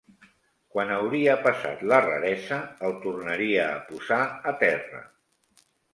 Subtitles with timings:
[0.75, 2.59] Quan hauria passat la raresa
[2.89, 5.03] el tornaria a posar a terra